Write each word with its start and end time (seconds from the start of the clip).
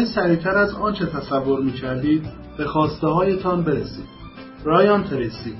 چگونه 0.00 0.14
سریعتر 0.14 0.58
از 0.58 0.74
آنچه 0.74 1.06
تصور 1.06 1.60
می‌کردید 1.60 2.26
به 2.58 2.64
خواسته 2.64 3.06
هایتان 3.06 3.64
برسید. 3.64 4.04
رایان 4.64 5.04
تریسی. 5.04 5.54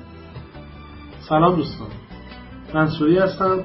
سلام 1.29 1.57
دوستان. 1.57 1.89
منصوری 2.75 3.19
هستم 3.19 3.65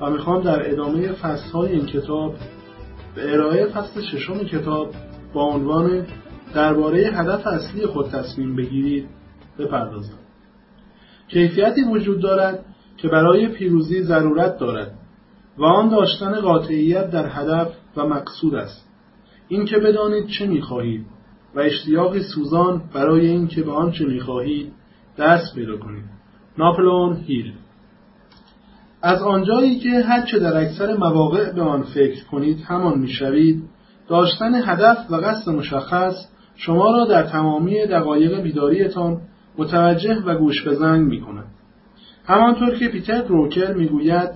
و 0.00 0.10
می‌خوام 0.10 0.42
در 0.42 0.70
ادامه 0.70 1.12
فصل 1.12 1.52
های 1.52 1.72
این 1.72 1.86
کتاب 1.86 2.34
به 3.14 3.32
ارائه 3.32 3.66
فصل 3.66 4.00
ششم 4.00 4.38
کتاب 4.38 4.94
با 5.34 5.42
عنوان 5.42 6.06
درباره 6.54 6.98
هدف 6.98 7.46
اصلی 7.46 7.86
خود 7.86 8.06
تصمیم 8.08 8.56
بگیرید 8.56 9.08
بپردازم. 9.58 10.18
کیفیتی 11.28 11.84
وجود 11.84 12.22
دارد 12.22 12.64
که 12.96 13.08
برای 13.08 13.48
پیروزی 13.48 14.02
ضرورت 14.02 14.58
دارد 14.58 14.94
و 15.58 15.64
آن 15.64 15.88
داشتن 15.88 16.40
قاطعیت 16.40 17.10
در 17.10 17.26
هدف 17.28 17.68
و 17.96 18.06
مقصود 18.06 18.54
است. 18.54 18.91
اینکه 19.52 19.78
بدانید 19.78 20.26
چه 20.26 20.46
می‌خواهید 20.46 21.06
و 21.54 21.60
اشتیاقی 21.60 22.20
سوزان 22.34 22.82
برای 22.94 23.26
اینکه 23.26 23.62
به 23.62 23.72
آنچه 23.72 24.04
می‌خواهید 24.04 24.72
دست 25.18 25.54
پیدا 25.54 25.76
کنید 25.76 26.04
ناپلئون 26.58 27.16
هیل 27.16 27.52
از 29.02 29.22
آنجایی 29.22 29.78
که 29.78 29.90
هرچه 29.90 30.38
در 30.38 30.56
اکثر 30.56 30.96
مواقع 30.96 31.52
به 31.52 31.62
آن 31.62 31.82
فکر 31.82 32.24
کنید 32.24 32.60
همان 32.60 32.98
می‌شوید 32.98 33.62
داشتن 34.08 34.54
هدف 34.54 35.10
و 35.10 35.14
قصد 35.16 35.50
مشخص 35.50 36.14
شما 36.56 36.90
را 36.90 37.04
در 37.04 37.22
تمامی 37.22 37.86
دقایق 37.86 38.40
بیداریتان 38.40 39.20
متوجه 39.58 40.22
و 40.26 40.38
گوش 40.38 40.62
به 40.62 40.74
زنگ 40.74 41.06
می 41.06 41.20
کند. 41.20 41.46
همانطور 42.24 42.74
که 42.74 42.88
پیتر 42.88 43.22
بروکر 43.22 43.72
می‌گوید 43.72 44.30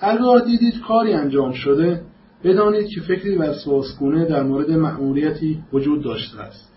هرگاه 0.00 0.40
دیدید 0.40 0.80
کاری 0.80 1.12
انجام 1.12 1.52
شده 1.52 2.02
بدانید 2.44 2.86
که 2.88 3.00
فکری 3.00 3.36
وسواسگونه 3.36 4.24
در 4.24 4.42
مورد 4.42 4.70
مأموریتی 4.70 5.62
وجود 5.72 6.04
داشته 6.04 6.40
است 6.40 6.74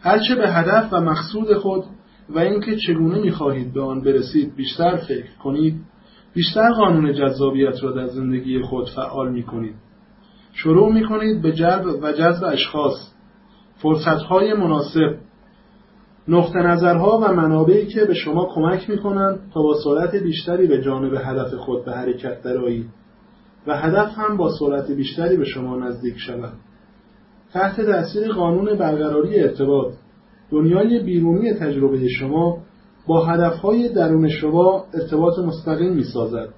هرچه 0.00 0.34
به 0.34 0.48
هدف 0.48 0.92
و 0.92 1.00
مقصود 1.00 1.54
خود 1.54 1.84
و 2.28 2.38
اینکه 2.38 2.76
چگونه 2.76 3.18
می‌خواهید 3.18 3.72
به 3.72 3.82
آن 3.82 4.00
برسید 4.00 4.56
بیشتر 4.56 4.96
فکر 4.96 5.36
کنید 5.42 5.80
بیشتر 6.34 6.72
قانون 6.72 7.12
جذابیت 7.12 7.82
را 7.82 7.92
در 7.92 8.06
زندگی 8.06 8.62
خود 8.62 8.88
فعال 8.88 9.32
می 9.32 9.42
کنید. 9.42 9.74
شروع 10.52 10.92
می 10.92 11.04
کنید 11.04 11.42
به 11.42 11.52
جلب 11.52 11.84
و 12.02 12.12
جذب 12.12 12.44
اشخاص، 12.44 13.12
فرصتهای 13.76 14.54
مناسب، 14.54 15.16
نقطه 16.28 16.58
نظرها 16.58 17.18
و 17.18 17.32
منابعی 17.32 17.86
که 17.86 18.04
به 18.04 18.14
شما 18.14 18.48
کمک 18.54 18.90
می 18.90 18.98
کنند 18.98 19.40
تا 19.54 19.62
با 19.62 19.74
سرعت 19.84 20.16
بیشتری 20.16 20.66
به 20.66 20.82
جانب 20.82 21.14
هدف 21.14 21.54
خود 21.54 21.84
به 21.84 21.92
حرکت 21.92 22.42
درآیید 22.42 22.99
و 23.66 23.76
هدف 23.76 24.18
هم 24.18 24.36
با 24.36 24.50
سرعت 24.58 24.90
بیشتری 24.90 25.36
به 25.36 25.44
شما 25.44 25.76
نزدیک 25.76 26.18
شود. 26.18 26.52
تحت 27.52 27.80
تاثیر 27.80 28.32
قانون 28.32 28.78
برقراری 28.78 29.40
ارتباط 29.40 29.92
دنیای 30.50 30.98
بیرونی 30.98 31.52
تجربه 31.52 32.08
شما 32.08 32.58
با 33.06 33.26
هدفهای 33.26 33.88
درون 33.88 34.28
شما 34.28 34.84
ارتباط 34.94 35.38
مستقیم 35.38 35.92
می 35.92 36.04
سازد. 36.04 36.48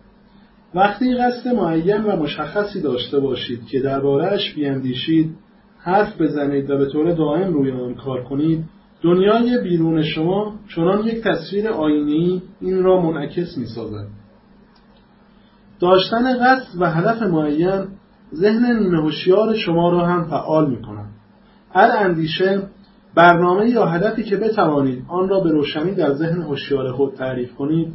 وقتی 0.74 1.14
قصد 1.14 1.48
معین 1.48 2.02
و 2.02 2.16
مشخصی 2.16 2.80
داشته 2.80 3.20
باشید 3.20 3.66
که 3.66 3.80
دربارهش 3.80 4.54
بیاندیشید 4.54 5.36
حرف 5.78 6.20
بزنید 6.20 6.70
و 6.70 6.78
به 6.78 6.86
طور 6.86 7.12
دائم 7.12 7.52
روی 7.52 7.70
آن 7.70 7.94
کار 7.94 8.24
کنید 8.24 8.64
دنیای 9.02 9.58
بیرون 9.62 10.02
شما 10.02 10.54
چنان 10.74 11.06
یک 11.06 11.22
تصویر 11.22 11.68
آینه‌ای 11.68 12.42
این 12.60 12.82
را 12.82 13.00
منعکس 13.00 13.58
می 13.58 13.66
سازد. 13.66 14.21
داشتن 15.82 16.38
قصد 16.38 16.80
و 16.80 16.90
هدف 16.90 17.22
معین 17.22 17.86
ذهن 18.34 18.94
هوشیار 18.94 19.54
شما 19.54 19.90
را 19.90 20.06
هم 20.06 20.24
فعال 20.24 20.70
می 20.70 20.82
کند. 20.82 21.10
هر 21.74 21.90
اندیشه 21.98 22.62
برنامه 23.14 23.70
یا 23.70 23.86
هدفی 23.86 24.22
که 24.22 24.36
بتوانید 24.36 25.04
آن 25.08 25.28
را 25.28 25.40
به 25.40 25.50
روشنی 25.50 25.94
در 25.94 26.12
ذهن 26.12 26.42
هوشیار 26.42 26.92
خود 26.92 27.14
تعریف 27.14 27.54
کنید 27.54 27.94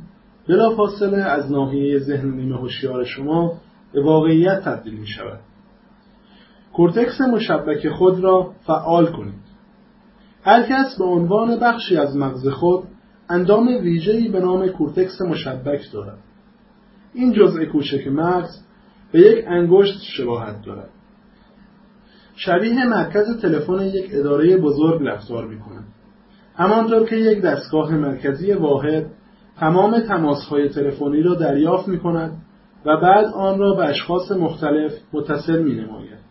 بلافاصله 0.49 1.17
از 1.17 1.51
ناحیه 1.51 1.99
ذهن 1.99 2.29
نیمه 2.29 2.57
هوشیار 2.57 3.03
شما 3.03 3.53
به 3.93 4.03
واقعیت 4.03 4.61
تبدیل 4.61 4.93
می 4.93 5.07
شود. 5.07 5.39
کورتکس 6.73 7.21
مشبک 7.21 7.89
خود 7.89 8.19
را 8.19 8.51
فعال 8.63 9.05
کنید. 9.05 9.47
هر 10.43 10.63
کس 10.63 10.97
به 10.99 11.05
عنوان 11.05 11.59
بخشی 11.59 11.97
از 11.97 12.17
مغز 12.17 12.47
خود 12.47 12.83
اندام 13.29 13.67
ویژه‌ای 13.67 14.29
به 14.29 14.39
نام 14.39 14.67
کورتکس 14.67 15.21
مشبک 15.21 15.81
دارد. 15.93 16.26
این 17.17 17.33
جزء 17.33 17.65
کوچک 17.65 18.07
مغز 18.07 18.59
به 19.11 19.19
یک 19.19 19.45
انگشت 19.47 20.01
شباهت 20.01 20.65
دارد. 20.65 20.89
شبیه 22.35 22.85
مرکز 22.85 23.41
تلفن 23.41 23.81
یک 23.81 24.09
اداره 24.11 24.57
بزرگ 24.57 25.07
رفتار 25.07 25.47
می‌کنند 25.47 25.87
همانطور 26.55 27.05
که 27.05 27.15
یک 27.15 27.41
دستگاه 27.41 27.95
مرکزی 27.95 28.53
واحد 28.53 29.05
تمام 29.59 29.99
تماسهای 29.99 30.69
تلفنی 30.69 31.21
را 31.21 31.35
دریافت 31.35 31.87
می 31.87 31.99
کند 31.99 32.31
و 32.85 32.97
بعد 32.97 33.25
آن 33.25 33.59
را 33.59 33.73
به 33.73 33.85
اشخاص 33.85 34.31
مختلف 34.31 34.91
متصل 35.13 35.63
می 35.63 35.75
نماید. 35.75 36.27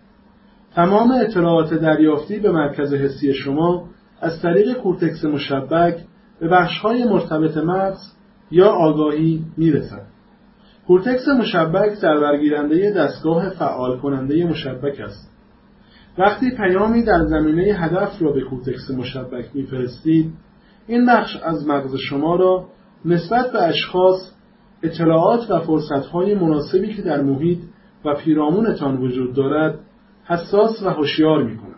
تمام 0.74 1.10
اطلاعات 1.10 1.74
دریافتی 1.74 2.38
به 2.38 2.50
مرکز 2.50 2.94
حسی 2.94 3.34
شما 3.34 3.88
از 4.20 4.42
طریق 4.42 4.72
کورتکس 4.72 5.24
مشبک 5.24 5.97
به 6.41 6.48
بخشهای 6.48 7.04
مرتبط 7.04 7.56
مغز 7.56 7.98
یا 8.50 8.68
آگاهی 8.68 9.44
می 9.56 9.70
رسد. 9.70 10.16
کورتکس 10.86 11.28
مشبک 11.28 12.00
در 12.02 12.20
برگیرنده 12.20 12.91
دستگاه 12.91 13.50
فعال 13.50 13.98
کننده 13.98 14.44
مشبک 14.44 15.00
است. 15.00 15.32
وقتی 16.19 16.50
پیامی 16.50 17.02
در 17.02 17.24
زمینه 17.24 17.62
هدف 17.62 18.22
را 18.22 18.32
به 18.32 18.41
کورتکس 18.41 18.91
مشبک 18.91 19.44
میفرستید 19.54 20.32
این 20.86 21.06
بخش 21.06 21.36
از 21.36 21.66
مغز 21.66 21.97
شما 21.97 22.36
را 22.36 22.64
نسبت 23.04 23.52
به 23.52 23.62
اشخاص 23.62 24.32
اطلاعات 24.82 25.50
و 25.50 25.60
فرصتهای 25.60 26.34
مناسبی 26.34 26.94
که 26.94 27.03
در 27.03 27.22
محیط 27.22 27.58
و 28.04 28.14
پیرامونتان 28.14 28.97
وجود 28.97 29.34
دارد 29.34 29.78
حساس 30.24 30.82
و 30.82 30.91
هوشیار 30.91 31.42
می 31.42 31.56
کند 31.56 31.76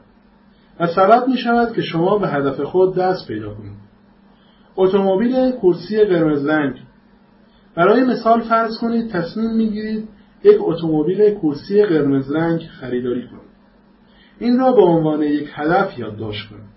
و 0.80 0.86
سبب 0.86 1.28
می 1.28 1.36
شود 1.36 1.72
که 1.72 1.82
شما 1.82 2.18
به 2.18 2.28
هدف 2.28 2.60
خود 2.60 2.96
دست 2.96 3.28
پیدا 3.28 3.54
کنید. 3.54 3.78
اتومبیل 4.76 5.52
کرسی 5.52 6.04
قرمز 6.04 6.46
رنگ 6.46 6.74
برای 7.78 8.04
مثال 8.04 8.40
فرض 8.40 8.78
کنید 8.80 9.10
تصمیم 9.10 9.50
می 9.50 9.70
گیرید 9.70 10.08
یک 10.44 10.56
اتومبیل 10.60 11.34
کرسی 11.34 11.82
قرمز 11.82 12.32
رنگ 12.32 12.60
خریداری 12.60 13.26
کنید. 13.26 13.48
این 14.38 14.58
را 14.58 14.72
به 14.72 14.82
عنوان 14.82 15.22
یک 15.22 15.48
هدف 15.54 15.98
یادداشت 15.98 16.50
کنید 16.50 16.68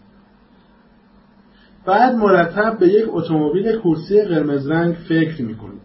بعد 1.85 2.15
مرتب 2.15 2.77
به 2.79 2.87
یک 2.87 3.05
اتومبیل 3.09 3.79
کرسی 3.79 4.21
قرمز 4.21 4.67
رنگ 4.71 4.95
فکر 5.09 5.41
می 5.41 5.55
کنید. 5.55 5.81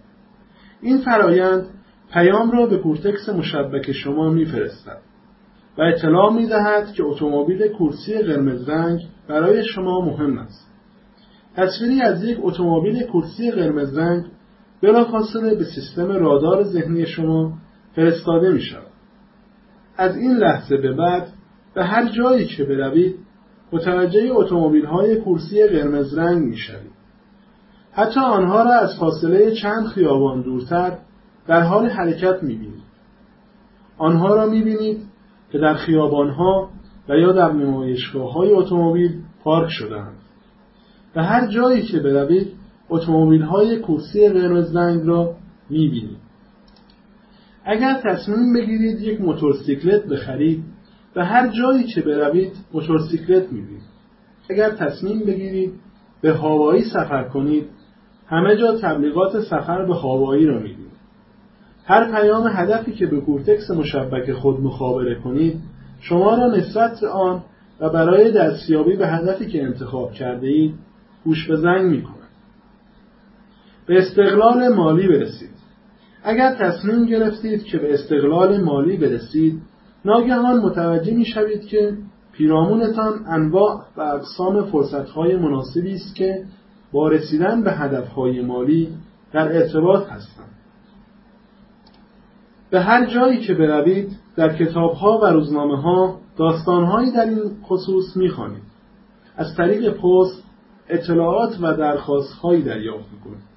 این 0.80 0.98
فرایند 0.98 1.66
پیام 2.12 2.50
را 2.50 2.66
به 2.66 2.78
کورتکس 2.78 3.28
مشبک 3.28 3.92
شما 3.92 4.30
میفرستد 4.30 4.98
و 5.78 5.82
اطلاع 5.82 6.32
می 6.32 6.46
دهد 6.46 6.92
که 6.92 7.04
اتومبیل 7.04 7.68
کرسی 7.68 8.18
قرمز 8.18 8.68
رنگ 8.68 9.00
برای 9.28 9.64
شما 9.64 10.00
مهم 10.00 10.38
است. 10.38 10.66
تصویری 11.56 12.02
از 12.02 12.24
یک 12.24 12.38
اتومبیل 12.40 13.02
کرسی 13.02 13.50
قرمز 13.50 13.98
رنگ 13.98 14.24
بلافاصله 14.86 15.54
به 15.54 15.64
سیستم 15.64 16.12
رادار 16.12 16.62
ذهنی 16.62 17.06
شما 17.06 17.52
فرستاده 17.96 18.52
می 18.52 18.60
شود. 18.60 18.86
از 19.96 20.16
این 20.16 20.32
لحظه 20.32 20.76
به 20.76 20.92
بعد 20.92 21.28
به 21.74 21.84
هر 21.84 22.08
جایی 22.08 22.46
که 22.46 22.64
بروید 22.64 23.16
متوجه 23.72 24.28
اتومبیل 24.32 24.84
های 24.84 25.20
کرسی 25.20 25.66
قرمز 25.66 26.18
رنگ 26.18 26.44
می‌شوید. 26.46 26.92
حتی 27.92 28.20
آنها 28.20 28.62
را 28.62 28.72
از 28.72 28.98
فاصله 29.00 29.54
چند 29.54 29.86
خیابان 29.86 30.42
دورتر 30.42 30.98
در 31.46 31.60
حال 31.60 31.86
حرکت 31.86 32.42
می‌بینید. 32.42 32.86
آنها 33.98 34.34
را 34.34 34.46
می‌بینید 34.46 34.98
که 35.52 35.58
در 35.58 35.74
خیابانها 35.74 36.70
و 37.08 37.14
یا 37.16 37.32
در 37.32 37.52
نمایشگاه 37.52 38.32
های 38.32 38.52
اتومبیل 38.52 39.22
پارک 39.44 39.68
شدهاند. 39.70 40.18
به 41.14 41.22
هر 41.22 41.46
جایی 41.46 41.82
که 41.82 42.00
بروید 42.00 42.52
اتومبیل 42.90 43.42
های 43.42 43.78
کرسی 43.78 44.28
قرمز 44.28 44.76
رنگ 44.76 45.06
را 45.06 45.34
می‌بینید. 45.70 46.16
اگر 47.64 48.00
تصمیم 48.04 48.52
بگیرید 48.54 49.00
یک 49.00 49.20
موتورسیکلت 49.20 50.06
بخرید 50.06 50.64
به 51.14 51.24
هر 51.24 51.48
جایی 51.48 51.84
که 51.84 52.00
بروید 52.00 52.52
موتورسیکلت 52.72 53.52
می‌بینید. 53.52 53.82
اگر 54.50 54.70
تصمیم 54.70 55.20
بگیرید 55.20 55.72
به 56.20 56.32
هاوایی 56.32 56.84
سفر 56.84 57.24
کنید 57.24 57.66
همه 58.26 58.56
جا 58.56 58.78
تبلیغات 58.78 59.40
سفر 59.40 59.84
به 59.84 59.94
هاوایی 59.94 60.46
را 60.46 60.54
می‌بینید. 60.54 60.96
هر 61.84 62.12
پیام 62.12 62.46
هدفی 62.52 62.92
که 62.92 63.06
به 63.06 63.20
کورتکس 63.20 63.70
مشبک 63.70 64.32
خود 64.32 64.60
مخابره 64.60 65.14
کنید 65.14 65.60
شما 66.00 66.34
را 66.34 66.56
نسبت 66.56 67.04
آن 67.04 67.42
و 67.80 67.88
برای 67.90 68.32
دستیابی 68.32 68.96
به 68.96 69.08
هدفی 69.08 69.46
که 69.46 69.62
انتخاب 69.62 70.12
کرده 70.12 70.46
اید 70.46 70.74
گوش 71.24 71.48
به 71.48 71.56
زنگ 71.56 71.90
می 71.90 72.02
به 73.86 73.98
استقلال 73.98 74.68
مالی 74.68 75.08
برسید 75.08 75.50
اگر 76.24 76.54
تصمیم 76.54 77.04
گرفتید 77.04 77.64
که 77.64 77.78
به 77.78 77.94
استقلال 77.94 78.60
مالی 78.60 78.96
برسید 78.96 79.62
ناگهان 80.04 80.60
متوجه 80.60 81.14
می 81.14 81.24
شوید 81.24 81.66
که 81.66 81.96
پیرامونتان 82.32 83.24
انواع 83.28 83.84
و 83.96 84.00
اقسام 84.00 84.64
فرصتهای 84.64 85.36
مناسبی 85.36 85.94
است 85.94 86.14
که 86.14 86.44
با 86.92 87.08
رسیدن 87.08 87.62
به 87.62 87.72
هدفهای 87.72 88.40
مالی 88.40 88.88
در 89.32 89.56
ارتباط 89.56 90.06
هستند. 90.06 90.56
به 92.70 92.80
هر 92.80 93.06
جایی 93.06 93.40
که 93.40 93.54
بروید 93.54 94.16
در 94.36 94.56
کتابها 94.56 95.18
و 95.22 95.24
روزنامه 95.24 95.82
ها 95.82 96.20
داستانهایی 96.36 97.12
در 97.12 97.24
این 97.24 97.42
خصوص 97.62 98.16
می‌خوانید. 98.16 98.62
از 99.36 99.54
طریق 99.56 99.90
پست 99.90 100.44
اطلاعات 100.88 101.58
و 101.60 101.76
درخواستهایی 101.76 102.62
دریافت 102.62 103.12
می‌کنید. 103.12 103.55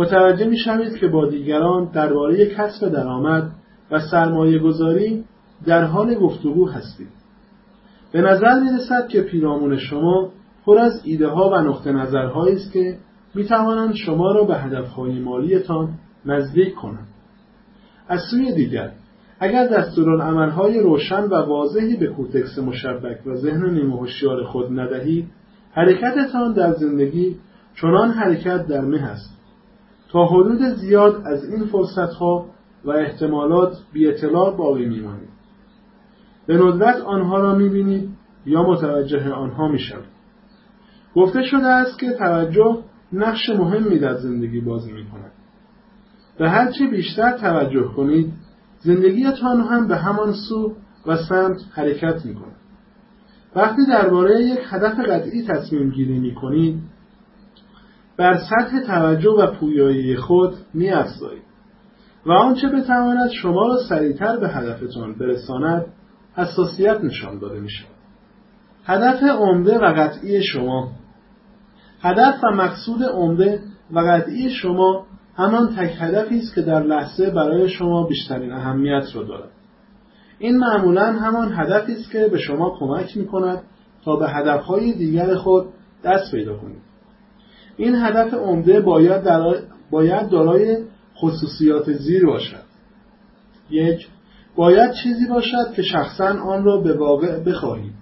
متوجه 0.00 0.46
می‌شوید 0.46 0.96
که 0.96 1.08
با 1.08 1.26
دیگران 1.26 1.90
درباره 1.92 2.46
کسب 2.46 2.88
درآمد 2.88 3.50
و 3.90 4.00
سرمایه 4.00 4.58
گذاری 4.58 5.24
در 5.66 5.84
حال 5.84 6.14
گفتگو 6.14 6.68
هستید. 6.68 7.08
به 8.12 8.20
نظر 8.20 8.60
می 8.60 8.70
رسد 8.78 9.08
که 9.08 9.22
پیرامون 9.22 9.76
شما 9.76 10.28
پر 10.66 10.78
از 10.78 11.00
ایده 11.04 11.28
ها 11.28 11.50
و 11.50 11.54
نقطه 11.54 11.92
نظرهایی 11.92 12.56
است 12.56 12.72
که 12.72 12.98
می 13.34 13.44
توانند 13.44 13.94
شما 13.94 14.32
را 14.32 14.44
به 14.44 14.56
هدفهای 14.56 15.18
مالیتان 15.18 15.88
نزدیک 16.26 16.74
کنند. 16.74 17.08
از 18.08 18.20
سوی 18.30 18.54
دیگر 18.54 18.90
اگر 19.40 19.66
دستورالعملهای 19.66 20.80
روشن 20.80 21.22
و 21.22 21.34
واضحی 21.34 21.96
به 21.96 22.06
کورتکس 22.06 22.58
مشبک 22.58 23.26
و 23.26 23.34
ذهن 23.34 23.70
نیمه 23.70 24.44
خود 24.46 24.80
ندهید 24.80 25.28
حرکتتان 25.72 26.52
در 26.52 26.72
زندگی 26.72 27.36
چنان 27.80 28.10
حرکت 28.10 28.66
در 28.66 28.80
مه 28.80 29.02
است 29.02 29.39
تا 30.12 30.26
حدود 30.26 30.62
زیاد 30.62 31.22
از 31.26 31.44
این 31.44 31.66
فرصتها 31.66 32.46
و 32.84 32.90
احتمالات 32.90 33.72
بی 33.92 34.08
اطلاع 34.08 34.56
باقی 34.56 34.86
میمانید. 34.86 35.28
به 36.46 36.56
ندرت 36.56 37.00
آنها 37.00 37.40
را 37.40 37.54
می‌بینید 37.54 38.10
یا 38.46 38.62
متوجه 38.62 39.32
آنها 39.32 39.68
می‌شوید. 39.68 40.20
گفته 41.14 41.42
شده 41.42 41.66
است 41.66 41.98
که 41.98 42.12
توجه 42.12 42.78
نقش 43.12 43.50
مهمی 43.50 43.98
در 43.98 44.16
زندگی 44.16 44.60
بازی 44.60 44.92
می‌کند. 44.92 45.32
به 46.38 46.50
هرچی 46.50 46.86
بیشتر 46.86 47.38
توجه 47.38 47.88
کنید 47.96 48.32
زندگیتان 48.78 49.60
هم 49.60 49.88
به 49.88 49.96
همان 49.96 50.32
سو 50.48 50.74
و 51.06 51.16
سمت 51.16 51.56
حرکت 51.72 52.26
می‌کند. 52.26 52.56
وقتی 53.56 53.86
درباره 53.88 54.42
یک 54.42 54.58
هدف 54.70 54.98
قطعی 54.98 55.42
تصمیم 55.42 55.90
گیری 55.90 56.18
می 56.18 56.34
کنید 56.34 56.82
بر 58.20 58.38
سطح 58.38 58.80
توجه 58.86 59.30
و 59.30 59.46
پویایی 59.46 60.16
خود 60.16 60.54
می 60.74 60.90
افزایید 60.90 61.42
و 62.26 62.32
آنچه 62.32 62.68
بتواند 62.68 63.30
شما 63.30 63.68
را 63.68 63.76
سریعتر 63.88 64.36
به 64.36 64.48
هدفتان 64.48 65.14
برساند 65.18 65.86
حساسیت 66.34 67.00
نشان 67.04 67.38
داده 67.38 67.60
می 67.60 67.70
شود. 67.70 67.90
هدف 68.84 69.22
عمده 69.22 69.78
و 69.78 69.84
قطعی 69.84 70.42
شما 70.42 70.92
هدف 72.00 72.44
و 72.44 72.54
مقصود 72.54 73.02
عمده 73.02 73.62
و 73.92 74.00
قطعی 74.00 74.50
شما 74.50 75.06
همان 75.36 75.76
تک 75.76 75.96
هدفی 76.00 76.38
است 76.38 76.54
که 76.54 76.62
در 76.62 76.82
لحظه 76.82 77.30
برای 77.30 77.68
شما 77.68 78.06
بیشترین 78.06 78.52
اهمیت 78.52 79.04
را 79.14 79.22
دارد 79.22 79.50
این 80.38 80.58
معمولا 80.58 81.12
همان 81.12 81.52
هدفی 81.52 81.92
است 81.92 82.10
که 82.10 82.28
به 82.28 82.38
شما 82.38 82.76
کمک 82.78 83.16
می 83.16 83.26
کند 83.26 83.62
تا 84.04 84.16
به 84.16 84.28
هدفهای 84.28 84.92
دیگر 84.92 85.34
خود 85.34 85.66
دست 86.04 86.30
پیدا 86.30 86.56
کنید 86.56 86.89
این 87.80 87.94
هدف 87.94 88.34
عمده 88.34 88.80
باید, 88.80 89.22
باید 89.90 90.28
دارای 90.28 90.78
خصوصیات 91.16 91.92
زیر 91.92 92.26
باشد. 92.26 92.62
یک 93.70 94.08
باید 94.56 94.92
چیزی 95.02 95.26
باشد 95.26 95.72
که 95.76 95.82
شخصا 95.82 96.26
آن 96.26 96.64
را 96.64 96.76
به 96.76 96.92
واقع 96.92 97.40
بخواهید 97.40 97.92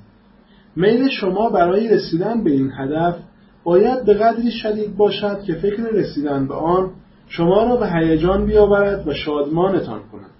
میل 0.77 1.09
شما 1.09 1.51
برای 1.51 1.89
رسیدن 1.89 2.45
به 2.45 2.51
این 2.51 2.71
هدف 2.79 3.17
باید 3.65 4.05
به 4.05 4.15
قدری 4.15 4.51
شدید 4.51 4.97
باشد 4.97 5.43
که 5.43 5.55
فکر 5.55 5.83
رسیدن 5.83 6.49
به 6.49 6.55
آن 6.55 6.91
شما 7.29 7.65
را 7.65 7.77
به 7.77 7.93
هیجان 7.93 8.47
بیاورد 8.47 9.09
و 9.09 9.15
شادمانتان 9.15 10.01
کند. 10.13 10.31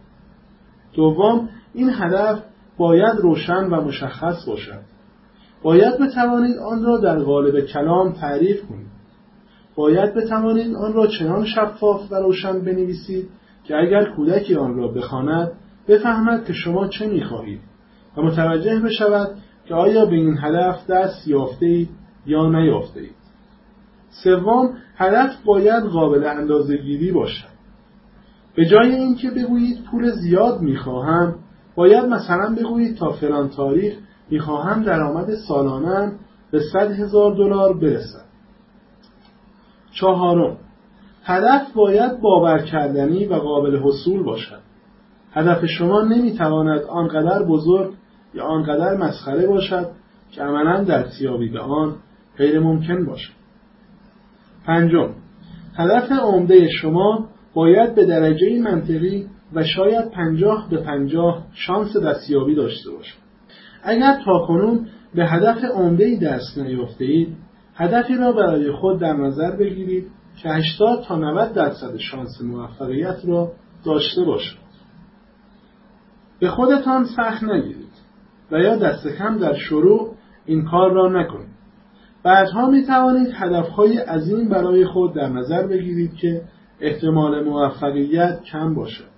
دوم 0.95 1.49
این 1.75 1.91
هدف 1.91 2.43
باید 2.79 3.17
روشن 3.19 3.65
و 3.65 3.81
مشخص 3.81 4.47
باشد. 4.47 4.81
باید 5.63 5.99
بتوانید 5.99 6.57
آن 6.57 6.85
را 6.85 6.99
در 6.99 7.19
قالب 7.19 7.61
کلام 7.61 8.13
تعریف 8.13 8.63
کنید. 8.63 8.88
باید 9.79 10.15
بتوانید 10.15 10.75
آن 10.75 10.93
را 10.93 11.07
چنان 11.07 11.45
شفاف 11.45 12.13
و 12.13 12.15
روشن 12.15 12.61
بنویسید 12.61 13.29
که 13.65 13.77
اگر 13.77 14.05
کودکی 14.05 14.55
آن 14.55 14.77
را 14.77 14.89
بخواند 14.89 15.53
بفهمد 15.89 16.45
که 16.45 16.53
شما 16.53 16.89
چه 16.89 17.07
می‌خواهید 17.07 17.61
و 18.17 18.23
متوجه 18.23 18.81
بشود 18.81 19.31
که 19.67 19.75
آیا 19.75 20.05
به 20.05 20.15
این 20.15 20.39
هدف 20.39 20.87
دست 20.87 21.29
یافته 21.29 21.67
اید 21.67 21.89
یا 22.27 22.51
نیافته 22.51 23.01
اید 23.01 23.15
سوم 24.25 24.75
هدف 24.97 25.45
باید 25.45 25.85
قابل 25.85 26.25
اندازه 26.25 26.77
گیری 26.77 27.13
باشد. 27.13 27.49
به 28.57 28.65
جای 28.65 28.95
اینکه 28.95 29.31
بگویید 29.31 29.85
پول 29.91 30.11
زیاد 30.11 30.61
می‌خواهم 30.61 31.35
باید 31.75 32.05
مثلا 32.05 32.55
بگویید 32.55 32.97
تا 32.97 33.13
فلان 33.13 33.49
تاریخ 33.49 33.95
می‌خواهم 34.31 34.83
درآمد 34.83 35.35
سالانم 35.49 36.13
به 36.51 36.61
صد 36.73 36.91
هزار 36.91 37.35
دلار 37.35 37.79
برسد. 37.79 38.28
چهارم. 39.93 40.57
هدف 41.25 41.73
باید 41.73 42.21
باور 42.21 42.59
کردنی 42.59 43.27
و 43.27 43.35
قابل 43.35 43.79
حصول 43.83 44.23
باشد. 44.23 44.61
هدف 45.33 45.67
شما 45.67 46.03
نمی‌تواند 46.03 46.83
آنقدر 46.83 47.43
بزرگ 47.43 47.93
یا 48.35 48.45
آنقدر 48.45 48.97
مسخره 48.97 49.47
باشد 49.47 49.91
که 50.31 50.43
عملا 50.43 50.85
دستیابی 50.85 51.49
به 51.49 51.61
آن 51.61 51.97
غیر 52.39 52.61
ممکن 52.61 53.05
باشد. 53.07 53.33
پنجم. 54.67 55.15
هدف 55.77 56.13
عمده 56.13 56.69
شما 56.69 57.29
باید 57.55 57.95
به 57.95 58.07
درجه 58.07 58.61
منطقی 58.61 59.27
و 59.55 59.65
شاید 59.65 60.11
پنجاه 60.11 60.71
به 60.71 60.77
پنجاه 60.77 61.47
شانس 61.53 61.97
دستیابی 61.97 62.55
داشته 62.55 62.91
باشد. 62.91 63.19
اگر 63.83 64.23
تاکنون 64.25 64.87
به 65.15 65.27
هدف 65.27 65.65
عمده 65.65 66.19
دست 66.23 66.59
نیافته 66.59 67.05
اید 67.05 67.37
هدفی 67.79 68.15
را 68.15 68.33
برای 68.33 68.73
خود 68.73 69.01
در 69.01 69.13
نظر 69.13 69.57
بگیرید 69.57 70.07
که 70.43 70.49
80 70.49 71.05
تا 71.05 71.17
90 71.17 71.53
درصد 71.53 71.97
شانس 71.97 72.43
موفقیت 72.43 73.19
را 73.25 73.53
داشته 73.85 74.25
باشد. 74.25 74.59
به 76.41 76.49
خودتان 76.49 77.05
سخت 77.05 77.43
نگیرید 77.43 77.93
و 78.53 78.59
یا 78.59 78.77
دست 78.77 79.09
کم 79.09 79.39
در 79.39 79.55
شروع 79.55 80.15
این 80.47 80.65
کار 80.65 80.93
را 80.93 81.09
نکنید. 81.09 81.59
بعدها 82.23 82.71
می 82.71 82.87
توانید 82.87 83.31
هدفهای 83.35 83.99
عظیم 83.99 84.49
برای 84.49 84.87
خود 84.87 85.15
در 85.15 85.29
نظر 85.29 85.67
بگیرید 85.67 86.15
که 86.15 86.43
احتمال 86.81 87.45
موفقیت 87.45 88.43
کم 88.43 88.75
باشد 88.75 89.09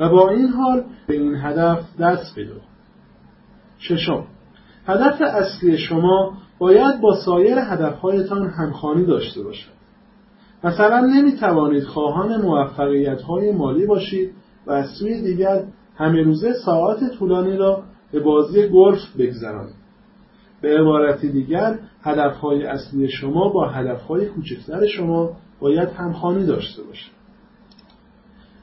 و 0.00 0.08
با 0.08 0.30
این 0.30 0.48
حال 0.48 0.84
به 1.06 1.14
این 1.14 1.34
هدف 1.34 1.96
دست 2.00 2.34
پیدا 2.34 2.54
ششم 3.78 4.26
هدف 4.86 5.20
اصلی 5.20 5.78
شما 5.78 6.36
باید 6.58 7.00
با 7.00 7.16
سایر 7.24 7.58
هدفهایتان 7.58 8.48
همخوانی 8.48 9.06
داشته 9.06 9.42
باشد. 9.42 9.70
مثلا 10.64 11.00
نمی 11.00 11.32
توانید 11.32 11.84
خواهان 11.84 12.40
موفقیت 12.42 13.22
های 13.22 13.52
مالی 13.52 13.86
باشید 13.86 14.32
و 14.66 14.72
از 14.72 14.90
سوی 14.98 15.22
دیگر 15.22 15.64
همه 15.96 16.22
روزه 16.22 16.52
ساعات 16.64 16.98
طولانی 17.18 17.56
را 17.56 17.82
به 18.12 18.20
بازی 18.20 18.68
گلف 18.68 19.16
بگذرانید. 19.18 19.74
به 20.60 20.78
عبارت 20.80 21.20
دیگر 21.20 21.78
هدفهای 22.02 22.64
اصلی 22.64 23.08
شما 23.08 23.48
با 23.48 23.68
هدفهای 23.68 24.26
کوچکتر 24.26 24.86
شما 24.86 25.30
باید 25.60 25.88
همخوانی 25.88 26.46
داشته 26.46 26.82
باشد 26.82 27.18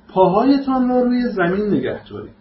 پاهایتان 0.10 0.90
را 0.90 1.02
روی 1.02 1.30
زمین 1.30 1.68
نگه 1.68 2.10
دارید. 2.10 2.36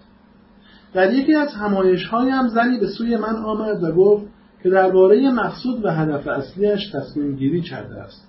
در 0.92 1.14
یکی 1.14 1.34
از 1.34 1.54
همایش 1.54 2.08
هم 2.12 2.48
زنی 2.48 2.78
به 2.78 2.86
سوی 2.86 3.16
من 3.16 3.36
آمد 3.36 3.82
و 3.82 3.92
گفت 3.92 4.26
که 4.64 4.70
درباره 4.70 5.30
مقصود 5.30 5.84
و 5.84 5.90
هدف 5.90 6.26
اصلیش 6.26 6.90
تصمیم 6.92 7.36
گیری 7.36 7.60
کرده 7.60 7.94
است. 7.94 8.28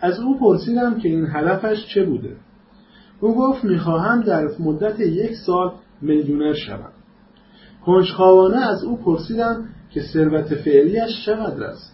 از 0.00 0.20
او 0.20 0.38
پرسیدم 0.38 1.00
که 1.00 1.08
این 1.08 1.26
هدفش 1.32 1.86
چه 1.94 2.04
بوده. 2.04 2.36
او 3.20 3.34
گفت 3.34 3.64
می‌خواهم 3.64 4.20
در 4.20 4.48
مدت 4.60 5.00
یک 5.00 5.32
سال 5.46 5.72
میلیونر 6.00 6.52
شوم. 6.52 6.92
کنجکاوانه 7.86 8.68
از 8.70 8.84
او 8.84 8.96
پرسیدم 8.96 9.68
که 9.90 10.00
ثروت 10.00 10.54
فعلیش 10.54 11.26
چقدر 11.26 11.64
است. 11.64 11.92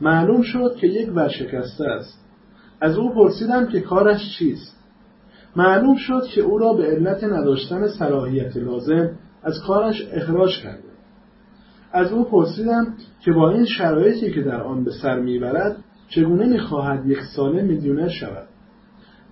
معلوم 0.00 0.42
شد 0.42 0.76
که 0.80 0.86
یک 0.86 1.12
ورشکسته 1.16 1.84
است. 1.84 2.24
از 2.80 2.98
او 2.98 3.14
پرسیدم 3.14 3.66
که 3.66 3.80
کارش 3.80 4.38
چیست. 4.38 4.76
معلوم 5.56 5.96
شد 5.96 6.22
که 6.34 6.40
او 6.40 6.58
را 6.58 6.72
به 6.72 6.86
علت 6.86 7.24
نداشتن 7.24 7.88
صلاحیت 7.88 8.56
لازم 8.56 9.10
از 9.42 9.54
کارش 9.66 10.08
اخراج 10.12 10.62
کرده 10.62 10.83
از 11.94 12.12
او 12.12 12.24
پرسیدم 12.24 12.86
که 13.20 13.32
با 13.32 13.50
این 13.50 13.64
شرایطی 13.64 14.30
که 14.30 14.42
در 14.42 14.62
آن 14.62 14.84
به 14.84 14.90
سر 15.02 15.20
می‌برد 15.20 15.76
چگونه 16.08 16.46
می‌خواهد 16.46 17.06
یک 17.06 17.18
ساله 17.36 17.62
میلیونر 17.62 18.08
شود 18.08 18.48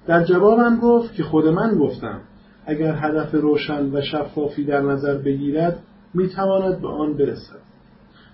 در 0.07 0.25
جوابم 0.25 0.79
گفت 0.81 1.15
که 1.15 1.23
خود 1.23 1.47
من 1.47 1.75
گفتم 1.79 2.21
اگر 2.67 2.95
هدف 2.95 3.35
روشن 3.35 3.97
و 3.97 4.01
شفافی 4.01 4.65
در 4.65 4.81
نظر 4.81 5.19
بگیرد 5.19 5.79
می‌تواند 6.15 6.81
به 6.81 6.89
آن 6.89 7.17
برسد 7.17 7.63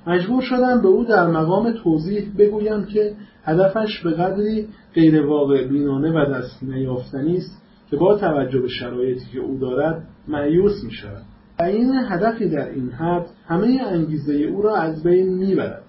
مجبور 0.06 0.42
شدم 0.42 0.82
به 0.82 0.88
او 0.88 1.04
در 1.04 1.26
مقام 1.26 1.72
توضیح 1.72 2.32
بگویم 2.38 2.84
که 2.84 3.14
هدفش 3.44 4.02
به 4.04 4.10
قدری 4.10 4.68
غیر 4.94 5.26
واقع 5.26 5.66
بینانه 5.66 6.12
و 6.12 6.34
دست 6.34 6.62
نیافتنی 6.62 7.36
است 7.36 7.62
که 7.90 7.96
با 7.96 8.18
توجه 8.18 8.60
به 8.60 8.68
شرایطی 8.68 9.26
که 9.32 9.38
او 9.38 9.58
دارد 9.58 10.04
معیوس 10.28 10.84
می 10.84 10.92
شود. 10.92 11.22
این 11.60 11.94
هدفی 12.08 12.48
در 12.48 12.68
این 12.68 12.90
حد 12.90 13.26
همه 13.46 13.80
انگیزه 13.86 14.34
او 14.34 14.62
را 14.62 14.76
از 14.76 15.02
بین 15.02 15.34
می‌برد 15.34 15.82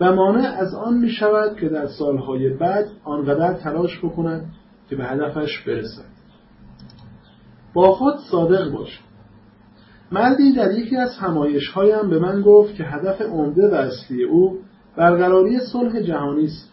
و 0.00 0.12
مانع 0.12 0.54
از 0.58 0.74
آن 0.74 0.98
می 0.98 1.08
شود 1.08 1.56
که 1.56 1.68
در 1.68 1.86
سالهای 1.86 2.50
بعد 2.50 2.86
آنقدر 3.04 3.54
تلاش 3.54 3.98
بکند 3.98 4.44
که 4.90 4.96
به 4.96 5.04
هدفش 5.04 5.58
برسد. 5.66 6.10
با 7.74 7.92
خود 7.92 8.14
صادق 8.30 8.72
باش. 8.72 9.00
مردی 10.12 10.52
در 10.52 10.72
یکی 10.72 10.96
از 10.96 11.18
همایش 11.18 11.68
هایم 11.68 12.10
به 12.10 12.18
من 12.18 12.42
گفت 12.42 12.74
که 12.74 12.84
هدف 12.84 13.22
عمده 13.22 13.68
و 13.68 13.74
اصلی 13.74 14.24
او 14.24 14.58
برقراری 14.96 15.58
صلح 15.72 16.00
جهانی 16.00 16.44
است. 16.44 16.70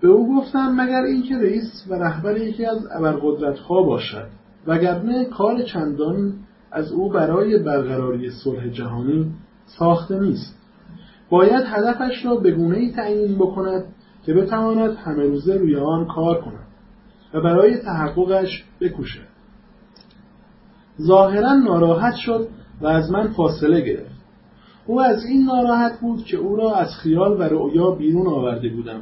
به 0.00 0.08
او 0.08 0.36
گفتم 0.36 0.74
مگر 0.80 1.02
اینکه 1.02 1.36
رئیس 1.38 1.86
و 1.88 1.94
رهبر 1.94 2.36
یکی 2.36 2.64
از 2.64 2.86
ابرقدرت 2.92 3.58
ها 3.58 3.82
باشد 3.82 4.26
وگرنه 4.66 5.24
کار 5.24 5.62
چندان 5.62 6.34
از 6.72 6.92
او 6.92 7.10
برای 7.10 7.58
برقراری 7.58 8.30
صلح 8.30 8.68
جهانی 8.68 9.32
ساخته 9.66 10.20
نیست. 10.20 10.56
باید 11.30 11.64
هدفش 11.66 12.24
را 12.24 12.36
به 12.36 12.50
گونه 12.50 12.92
تعیین 12.92 13.34
بکند 13.34 13.84
که 14.26 14.34
بتواند 14.34 14.96
همه 14.96 15.22
روزه 15.22 15.54
روی 15.54 15.76
آن 15.76 16.06
کار 16.06 16.40
کند 16.40 16.66
و 17.34 17.40
برای 17.40 17.76
تحققش 17.76 18.64
بکوشد. 18.80 19.30
ظاهرا 21.02 21.54
ناراحت 21.54 22.14
شد 22.14 22.48
و 22.80 22.86
از 22.86 23.10
من 23.10 23.28
فاصله 23.28 23.80
گرفت. 23.80 24.20
او 24.86 25.00
از 25.00 25.24
این 25.24 25.44
ناراحت 25.44 26.00
بود 26.00 26.24
که 26.24 26.36
او 26.36 26.56
را 26.56 26.74
از 26.74 26.88
خیال 27.02 27.40
و 27.40 27.42
رؤیا 27.42 27.90
بیرون 27.90 28.26
آورده 28.26 28.68
بودم. 28.68 29.00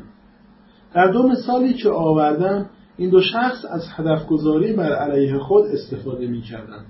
در 0.94 1.06
دو 1.06 1.28
مثالی 1.28 1.74
که 1.74 1.90
آوردم 1.90 2.66
این 2.96 3.10
دو 3.10 3.20
شخص 3.20 3.64
از 3.70 3.82
هدفگذاری 3.96 4.72
بر 4.72 4.92
علیه 4.92 5.38
خود 5.38 5.64
استفاده 5.66 6.26
می 6.26 6.40
کردن. 6.40 6.84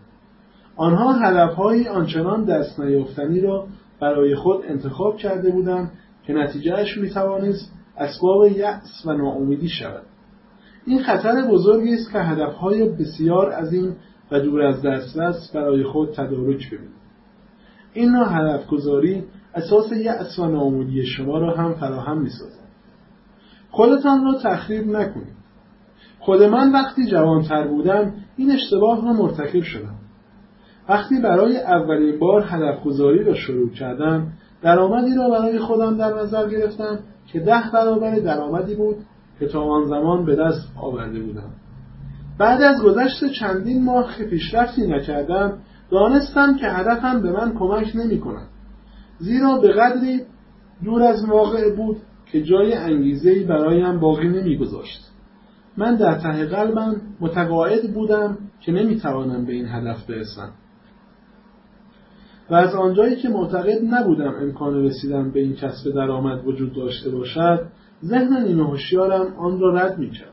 آنها 0.79 1.13
هدفهایی 1.13 1.89
آنچنان 1.89 2.45
دست 2.45 2.81
نیافتنی 2.81 3.41
را 3.41 3.67
برای 4.01 4.35
خود 4.35 4.65
انتخاب 4.69 5.17
کرده 5.17 5.51
بودند 5.51 5.91
که 6.27 6.33
نتیجهش 6.33 6.99
می 6.99 7.11
توانست 7.11 7.73
اسباب 7.97 8.47
یأس 8.47 9.07
و 9.07 9.13
ناامیدی 9.13 9.69
شود. 9.69 10.03
این 10.87 11.03
خطر 11.03 11.49
بزرگی 11.51 11.95
است 11.95 12.13
که 12.13 12.19
هدفهای 12.19 12.89
بسیار 12.89 13.51
از 13.51 13.73
این 13.73 13.97
و 14.31 14.41
دور 14.41 14.63
از 14.63 14.83
دسترس 14.83 15.51
برای 15.55 15.85
خود 15.85 16.13
تدارک 16.13 16.67
ببینید. 16.67 16.99
این 17.93 18.11
نوع 18.11 18.27
هدف 18.29 18.67
گذاری 18.67 19.25
اساس 19.55 19.93
یأس 19.93 20.39
و 20.39 20.47
ناامیدی 20.47 21.07
شما 21.07 21.39
را 21.39 21.57
هم 21.57 21.75
فراهم 21.75 22.21
می 22.21 22.31
سازد. 22.31 22.69
خودتان 23.71 24.25
را 24.25 24.39
تخریب 24.43 24.87
نکنید. 24.87 25.39
خود 26.19 26.43
من 26.43 26.73
وقتی 26.73 27.07
جوانتر 27.07 27.69
بودم 27.69 28.15
این 28.37 28.51
اشتباه 28.51 29.05
را 29.05 29.13
مرتکب 29.13 29.63
شدم. 29.63 30.08
وقتی 30.89 31.21
برای 31.21 31.57
اولین 31.57 32.19
بار 32.19 32.45
هدف 32.47 32.83
گذاری 32.85 33.25
را 33.25 33.35
شروع 33.35 33.71
کردم 33.71 34.33
درآمدی 34.63 35.15
را 35.15 35.31
برای 35.31 35.59
خودم 35.59 35.97
در 35.97 36.15
نظر 36.15 36.49
گرفتم 36.49 36.99
که 37.33 37.41
ده 37.41 37.63
برابر 37.73 38.15
درآمدی 38.15 38.75
بود 38.75 38.97
که 39.39 39.47
تا 39.47 39.63
آن 39.63 39.85
زمان 39.85 40.25
به 40.25 40.37
دست 40.37 40.73
آورده 40.83 41.21
بودم 41.21 41.51
بعد 42.39 42.63
از 42.63 42.83
گذشت 42.83 43.33
چندین 43.41 43.85
ماه 43.85 44.17
که 44.19 44.25
پیشرفتی 44.25 44.87
نکردم 44.87 45.59
دانستم 45.91 46.57
که 46.57 46.67
هدفم 46.67 47.23
به 47.23 47.33
من 47.33 47.55
کمک 47.59 47.93
نمی 47.95 48.21
کند. 48.21 48.49
زیرا 49.19 49.59
به 49.59 49.69
قدری 49.69 50.21
دور 50.85 51.03
از 51.03 51.25
واقع 51.29 51.77
بود 51.77 51.97
که 52.33 52.43
جای 52.43 52.75
انگیزهی 52.75 53.45
برایم 53.45 54.01
باقی 54.01 54.29
نمیگذاشت. 54.29 55.11
من 55.77 55.97
در 55.97 56.19
ته 56.19 56.47
قلبم 56.47 57.01
متقاعد 57.21 57.95
بودم 57.95 58.39
که 58.61 58.73
نمی‌توانم 58.73 59.45
به 59.45 59.53
این 59.53 59.67
هدف 59.67 60.07
برسم. 60.07 60.53
و 62.51 62.55
از 62.55 62.75
آنجایی 62.75 63.17
که 63.17 63.29
معتقد 63.29 63.79
نبودم 63.91 64.35
امکان 64.43 64.85
رسیدن 64.85 65.31
به 65.31 65.41
این 65.41 65.55
کسب 65.55 65.91
درآمد 65.95 66.47
وجود 66.47 66.73
داشته 66.73 67.11
باشد 67.11 67.67
ذهن 68.05 68.43
نیمه 68.43 68.69
هوشیارم 68.69 69.35
آن 69.37 69.61
را 69.61 69.75
رد 69.75 69.99
می‌کرد. 69.99 70.33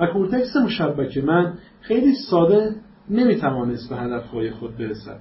و 0.00 0.06
کورتکس 0.06 0.56
مشبک 0.56 1.18
من 1.18 1.52
خیلی 1.80 2.14
ساده 2.30 2.74
نمی‌توانست 3.10 3.90
به 3.90 3.96
هدفهای 3.96 4.50
خود 4.50 4.76
برسد. 4.76 5.20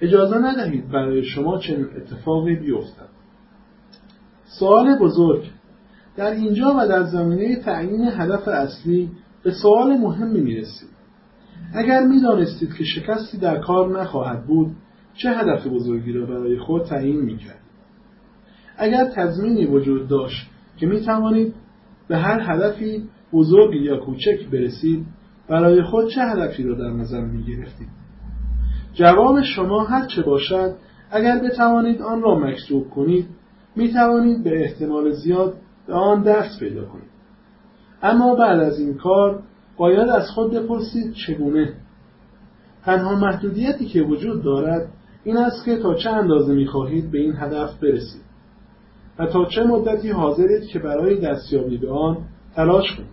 اجازه 0.00 0.38
ندهید 0.38 0.90
برای 0.90 1.24
شما 1.24 1.58
چنین 1.58 1.86
اتفاقی 1.96 2.56
بیفتد. 2.56 3.08
سوال 4.44 4.98
بزرگ. 4.98 5.42
در 6.16 6.30
اینجا 6.30 6.74
و 6.78 6.88
در 6.88 7.02
زمینه 7.02 7.56
تعیین 7.56 8.08
هدف 8.08 8.48
اصلی 8.48 9.10
به 9.44 9.50
سوال 9.62 9.96
مهمی 9.96 10.40
می‌رسید 10.40 10.88
اگر 11.74 12.06
می‌دانستید 12.06 12.74
که 12.74 12.84
شکستی 12.84 13.38
در 13.38 13.58
کار 13.58 14.00
نخواهد 14.00 14.46
بود 14.46 14.70
چه 15.14 15.30
هدف 15.30 15.66
بزرگی 15.66 16.12
را 16.12 16.26
برای 16.26 16.58
خود 16.58 16.84
تعیین 16.84 17.20
می‌کرد؟ 17.20 17.60
اگر 18.76 19.04
تضمینی 19.04 19.66
وجود 19.66 20.08
داشت 20.08 20.50
که 20.76 20.86
می 20.86 21.00
توانید 21.00 21.54
به 22.08 22.16
هر 22.16 22.40
هدفی 22.52 23.08
بزرگ 23.32 23.74
یا 23.74 23.96
کوچک 23.96 24.46
برسید 24.52 25.06
برای 25.48 25.82
خود 25.82 26.08
چه 26.08 26.20
هدفی 26.20 26.62
را 26.62 26.74
در 26.74 26.90
نظر 26.90 27.20
می 27.20 27.44
گرفتید 27.44 27.88
جواب 28.92 29.42
شما 29.42 29.84
هر 29.84 30.06
چه 30.06 30.22
باشد 30.22 30.74
اگر 31.10 31.38
بتوانید 31.38 32.02
آن 32.02 32.22
را 32.22 32.38
مکتوب 32.38 32.90
کنید 32.90 33.26
می 33.76 33.92
توانید 33.92 34.44
به 34.44 34.60
احتمال 34.60 35.12
زیاد 35.12 35.54
به 35.86 35.94
آن 35.94 36.22
دست 36.22 36.60
پیدا 36.60 36.84
کنید. 36.84 37.10
اما 38.02 38.34
بعد 38.34 38.60
از 38.60 38.80
این 38.80 38.94
کار 38.94 39.42
باید 39.76 40.08
از 40.08 40.30
خود 40.30 40.54
بپرسید 40.54 41.12
چگونه؟ 41.26 41.74
تنها 42.84 43.14
محدودیتی 43.14 43.86
که 43.86 44.02
وجود 44.02 44.42
دارد 44.42 44.88
این 45.24 45.36
است 45.36 45.64
که 45.64 45.76
تا 45.76 45.94
چه 45.94 46.10
اندازه 46.10 46.54
می 46.54 46.66
خواهید 46.66 47.10
به 47.10 47.18
این 47.18 47.36
هدف 47.36 47.78
برسید. 47.80 48.22
و 49.18 49.26
تا 49.26 49.44
چه 49.44 49.64
مدتی 49.64 50.10
حاضرید 50.10 50.66
که 50.66 50.78
برای 50.78 51.20
دستیابی 51.20 51.78
به 51.78 51.90
آن 51.90 52.18
تلاش 52.54 52.96
کنید. 52.96 53.08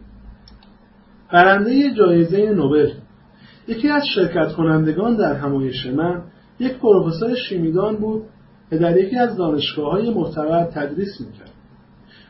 برنده 1.34 1.94
جایزه 1.94 2.51
نوبل. 2.51 2.92
یکی 3.68 3.89
از 3.89 4.04
شرکت 4.16 4.54
کنندگان 4.54 5.16
در 5.16 5.34
همایش 5.34 5.86
من 5.86 6.24
یک 6.60 6.78
پروفسور 6.78 7.36
شیمیدان 7.36 7.96
بود 7.96 8.24
که 8.70 8.78
در 8.78 8.98
یکی 8.98 9.18
از 9.18 9.38
دانشگاه 9.38 9.92
های 9.92 10.13
معتبر 10.13 10.66
تدریس 10.66 11.22
می‌کرد. 11.22 11.51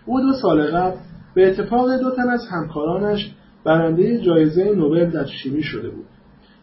او 0.06 0.22
دو 0.22 0.34
سال 0.42 0.68
قبل 0.68 0.98
به 1.36 1.48
اتفاق 1.48 2.00
دو 2.00 2.12
تن 2.12 2.30
از 2.30 2.48
همکارانش 2.52 3.32
برنده 3.66 4.22
جایزه 4.22 4.76
نوبل 4.76 5.10
در 5.10 5.26
شیمی 5.26 5.64
شده 5.64 5.90
بود. 5.90 6.06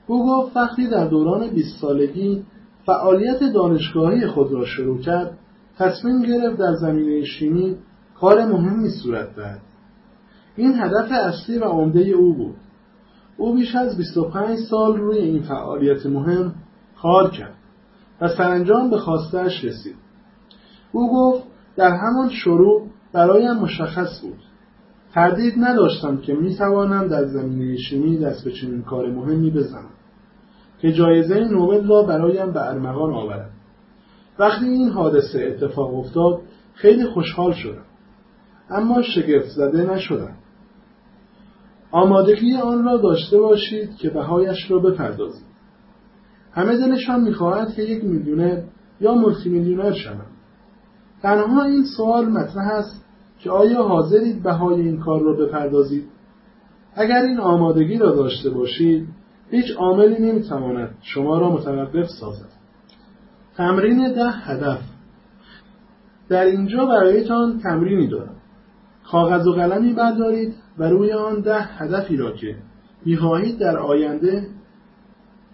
او 0.06 0.26
گفت 0.26 0.56
وقتی 0.56 0.88
در 0.88 1.08
دوران 1.08 1.50
20 1.50 1.80
سالگی 1.80 2.42
فعالیت 2.86 3.52
دانشگاهی 3.54 4.26
خود 4.26 4.52
را 4.52 4.64
شروع 4.64 4.98
کرد 4.98 5.38
تصمیم 5.78 6.22
گرفت 6.22 6.58
در 6.58 6.74
زمینه 6.74 7.24
شیمی 7.24 7.76
کار 8.20 8.44
مهمی 8.44 8.88
صورت 8.88 9.36
دهد. 9.36 9.60
این 10.56 10.74
هدف 10.74 11.12
اصلی 11.12 11.58
و 11.58 11.64
عمده 11.64 12.00
او 12.00 12.34
بود. 12.34 12.56
او 13.36 13.54
بیش 13.54 13.74
از 13.74 13.96
25 13.96 14.58
سال 14.58 14.96
روی 14.96 15.18
این 15.18 15.42
فعالیت 15.42 16.06
مهم 16.06 16.54
کار 17.02 17.30
کرد 17.30 17.54
و 18.20 18.28
سرانجام 18.28 18.90
به 18.90 18.98
خواستش 18.98 19.64
رسید. 19.64 19.96
او 20.92 21.12
گفت 21.12 21.44
در 21.76 21.90
همان 21.90 22.30
شروع 22.30 22.86
برایم 23.12 23.56
مشخص 23.56 24.20
بود. 24.22 24.38
تردید 25.14 25.54
نداشتم 25.58 26.16
که 26.16 26.34
می 26.34 26.56
توانم 26.56 27.08
در 27.08 27.24
زمینه 27.24 27.76
شیمی 27.76 28.18
دست 28.18 28.44
به 28.44 28.52
چنین 28.52 28.82
کار 28.82 29.10
مهمی 29.10 29.50
بزنم. 29.50 29.90
که 30.78 30.92
جایزه 30.92 31.40
نوبل 31.40 31.88
را 31.88 32.02
برایم 32.02 32.52
به 32.52 32.68
ارمغان 32.68 33.14
آورد. 33.14 33.50
وقتی 34.38 34.66
این 34.66 34.88
حادثه 34.88 35.38
اتفاق 35.38 35.94
افتاد 35.94 36.40
خیلی 36.74 37.06
خوشحال 37.06 37.52
شدم. 37.52 37.84
اما 38.70 39.02
شگفت 39.02 39.48
زده 39.48 39.94
نشدم. 39.94 40.36
آمادگی 41.90 42.56
آن 42.56 42.84
را 42.84 42.96
داشته 42.96 43.38
باشید 43.38 43.96
که 43.96 44.10
بهایش 44.10 44.70
را 44.70 44.78
بپردازید 44.78 45.46
همه 46.52 46.76
دلشان 46.76 47.20
می‌خواهد 47.20 47.74
که 47.74 47.82
یک 47.82 48.04
میلیونر 48.04 48.62
یا 49.00 49.14
ملتی 49.14 49.48
میلیونر 49.48 49.92
شوند. 49.92 50.36
تنها 51.22 51.64
این 51.64 51.84
سوال 51.96 52.28
مطرح 52.28 52.68
است 52.68 53.04
که 53.38 53.50
آیا 53.50 53.82
حاضرید 53.82 54.42
بهای 54.42 54.80
این 54.80 55.00
کار 55.00 55.22
را 55.22 55.32
بپردازید؟ 55.32 56.04
اگر 56.94 57.22
این 57.22 57.40
آمادگی 57.40 57.98
را 57.98 58.14
داشته 58.14 58.50
باشید 58.50 59.08
هیچ 59.50 59.76
عاملی 59.76 60.18
نمی‌تواند 60.18 60.94
شما 61.02 61.38
را 61.38 61.52
متوقف 61.52 62.06
سازد. 62.20 62.50
تمرین 63.56 64.12
ده 64.12 64.30
هدف. 64.30 64.80
در 66.28 66.44
اینجا 66.44 66.86
برایتان 66.86 67.58
تمرینی 67.58 68.06
دارم. 68.08 68.36
کاغذ 69.10 69.46
و 69.46 69.52
قلمی 69.52 69.92
بردارید 69.92 70.54
و 70.78 70.84
روی 70.84 71.12
آن 71.12 71.40
ده 71.40 71.62
هدفی 71.62 72.16
را 72.16 72.32
که 72.32 72.56
می‌خواهید 73.04 73.58
در 73.58 73.78
آینده 73.78 74.46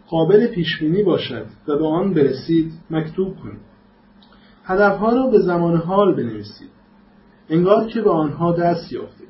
قابل 0.08 0.46
پیش 0.46 0.78
بینی 0.80 1.02
باشد 1.02 1.46
و 1.68 1.78
به 1.78 1.87
آن 1.87 2.14
برسید 2.14 2.72
مکتوب 2.90 3.37
کنید. 3.37 3.61
هدفها 4.64 5.12
را 5.12 5.26
به 5.26 5.38
زمان 5.38 5.76
حال 5.76 6.14
بنویسید. 6.14 6.70
انگار 7.49 7.87
که 7.87 8.00
به 8.00 8.11
آنها 8.11 8.52
دست 8.52 8.92
یافتید. 8.92 9.28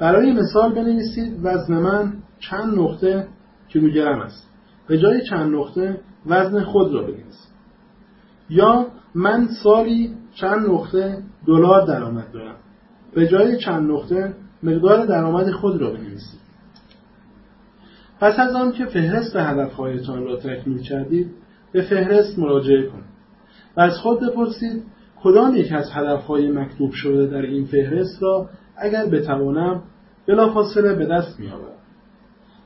برای 0.00 0.32
مثال 0.32 0.74
بنویسید 0.74 1.40
وزن 1.42 1.74
من 1.74 2.14
چند 2.38 2.78
نقطه 2.78 3.28
کیلوگرم 3.72 4.20
است. 4.20 4.48
به 4.88 4.98
جای 4.98 5.22
چند 5.24 5.54
نقطه 5.54 6.00
وزن 6.26 6.64
خود 6.64 6.94
را 6.94 7.02
بنویسید 7.02 7.52
یا 8.50 8.86
من 9.14 9.48
سالی 9.62 10.14
چند 10.34 10.70
نقطه 10.70 11.22
دلار 11.46 11.86
درآمد 11.86 12.32
دارم. 12.32 12.56
به 13.14 13.26
جای 13.26 13.58
چند 13.58 13.90
نقطه 13.90 14.34
مقدار 14.62 15.06
درآمد 15.06 15.50
خود 15.50 15.80
را 15.80 15.90
بنویسید 15.90 16.40
پس 18.20 18.38
از 18.38 18.54
آن 18.54 18.72
که 18.72 18.84
فهرست 18.84 19.36
هدفهایتان 19.36 20.24
را 20.24 20.36
تکمیل 20.36 20.78
کردید 20.78 21.30
به 21.72 21.82
فهرست 21.82 22.38
مراجعه 22.38 22.86
کنید. 22.86 23.12
و 23.76 23.80
از 23.80 23.98
خود 23.98 24.20
بپرسید 24.20 24.82
کدام 25.22 25.56
یک 25.56 25.72
از 25.72 25.90
هدفهای 25.92 26.50
مکتوب 26.50 26.92
شده 26.92 27.26
در 27.26 27.42
این 27.42 27.64
فهرست 27.64 28.22
را 28.22 28.48
اگر 28.76 29.06
بتوانم 29.06 29.82
بلافاصله 30.28 30.94
به 30.94 31.06
دست 31.06 31.40
میآورم؟ 31.40 31.81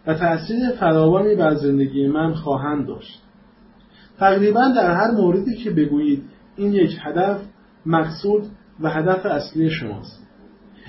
و 0.06 0.14
تأثیر 0.14 0.70
فراوانی 0.80 1.34
بر 1.34 1.54
زندگی 1.54 2.06
من 2.06 2.34
خواهند 2.34 2.86
داشت. 2.86 3.22
تقریبا 4.18 4.68
در 4.76 4.94
هر 4.94 5.10
موردی 5.10 5.56
که 5.56 5.70
بگویید 5.70 6.22
این 6.56 6.72
یک 6.72 6.98
هدف 7.02 7.40
مقصود 7.86 8.42
و 8.80 8.90
هدف 8.90 9.26
اصلی 9.26 9.70
شماست. 9.70 10.26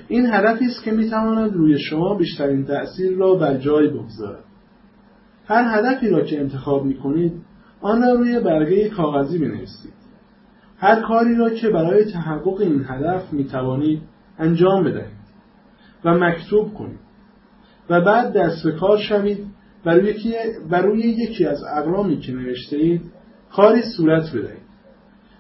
این 0.07 0.25
هدفی 0.33 0.65
است 0.65 0.83
که 0.83 0.91
می‌تواند 0.91 1.53
روی 1.53 1.79
شما 1.79 2.15
بیشترین 2.15 2.65
تأثیر 2.65 3.17
را 3.17 3.35
بر 3.35 3.57
جای 3.57 3.87
بگذارد. 3.87 4.43
هر 5.47 5.79
هدفی 5.79 6.09
را 6.09 6.21
که 6.21 6.39
انتخاب 6.39 6.85
می 6.85 6.97
کنید 6.97 7.33
آن 7.81 8.01
را 8.01 8.13
روی 8.13 8.39
برگه 8.39 8.89
کاغذی 8.89 9.37
بنویسید 9.37 9.93
هر 10.77 11.01
کاری 11.01 11.35
را 11.35 11.49
که 11.49 11.69
برای 11.69 12.05
تحقق 12.05 12.61
این 12.61 12.85
هدف 12.87 13.33
می 13.33 13.45
توانید 13.45 14.01
انجام 14.39 14.83
بدهید 14.83 15.17
و 16.05 16.13
مکتوب 16.13 16.73
کنید. 16.73 17.06
و 17.89 18.01
بعد 18.01 18.33
دست 18.33 18.63
به 18.63 18.71
کار 18.71 18.97
شوید 18.97 19.45
و 19.85 19.89
روی 19.89 20.09
یکی, 20.09 20.33
روی 20.71 20.99
یکی 20.99 21.45
از 21.45 21.63
اقلامی 21.63 22.19
که 22.19 22.31
نوشته 22.31 22.77
اید 22.77 23.01
کاری 23.51 23.81
صورت 23.97 24.35
بدهید. 24.35 24.67